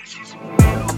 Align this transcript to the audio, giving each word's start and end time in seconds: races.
races. 0.00 0.89